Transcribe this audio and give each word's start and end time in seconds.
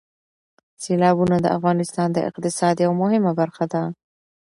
سیلابونه 0.83 1.35
د 1.41 1.45
افغانستان 1.57 2.07
د 2.13 2.17
اقتصاد 2.29 2.75
یوه 2.85 2.95
مهمه 3.03 3.31
برخه 3.41 3.65
ده. 3.73 3.83